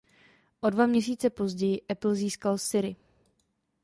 [0.61, 2.95] O dva měsíce později Apple získal Siri.